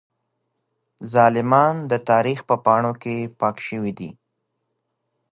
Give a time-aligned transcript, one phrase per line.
[1.13, 4.09] ظالمان د تاريخ په پاڼو کې پاک شوي دي.